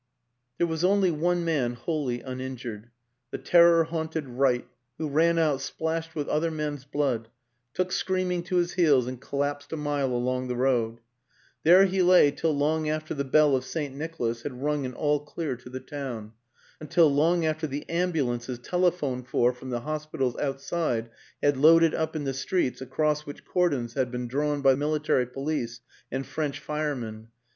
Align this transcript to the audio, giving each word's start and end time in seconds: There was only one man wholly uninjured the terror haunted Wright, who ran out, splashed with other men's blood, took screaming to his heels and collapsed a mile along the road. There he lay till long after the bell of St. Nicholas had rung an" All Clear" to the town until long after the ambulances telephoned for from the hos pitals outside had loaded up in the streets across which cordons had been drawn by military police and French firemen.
There 0.57 0.65
was 0.65 0.83
only 0.83 1.11
one 1.11 1.45
man 1.45 1.73
wholly 1.73 2.21
uninjured 2.21 2.89
the 3.29 3.37
terror 3.37 3.83
haunted 3.83 4.27
Wright, 4.27 4.67
who 4.97 5.07
ran 5.07 5.37
out, 5.37 5.61
splashed 5.61 6.15
with 6.15 6.27
other 6.27 6.49
men's 6.49 6.85
blood, 6.85 7.27
took 7.75 7.91
screaming 7.91 8.41
to 8.45 8.55
his 8.55 8.73
heels 8.73 9.05
and 9.05 9.21
collapsed 9.21 9.71
a 9.71 9.77
mile 9.77 10.11
along 10.11 10.47
the 10.47 10.55
road. 10.55 11.01
There 11.61 11.85
he 11.85 12.01
lay 12.01 12.31
till 12.31 12.57
long 12.57 12.89
after 12.89 13.13
the 13.13 13.23
bell 13.23 13.55
of 13.55 13.63
St. 13.63 13.93
Nicholas 13.95 14.41
had 14.41 14.63
rung 14.63 14.87
an" 14.87 14.93
All 14.95 15.19
Clear" 15.19 15.55
to 15.57 15.69
the 15.69 15.79
town 15.79 16.33
until 16.79 17.13
long 17.13 17.45
after 17.45 17.67
the 17.67 17.87
ambulances 17.87 18.57
telephoned 18.57 19.27
for 19.27 19.53
from 19.53 19.69
the 19.69 19.81
hos 19.81 20.07
pitals 20.07 20.35
outside 20.39 21.11
had 21.43 21.57
loaded 21.57 21.93
up 21.93 22.15
in 22.15 22.23
the 22.23 22.33
streets 22.33 22.81
across 22.81 23.27
which 23.27 23.45
cordons 23.45 23.93
had 23.93 24.09
been 24.09 24.27
drawn 24.27 24.63
by 24.63 24.73
military 24.73 25.27
police 25.27 25.79
and 26.11 26.25
French 26.25 26.57
firemen. 26.57 27.27